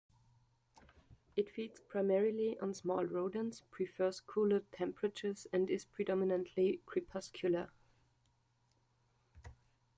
[1.35, 7.69] It feeds primarily on small rodents, prefers cooler temperatures, and is predominately crepuscular.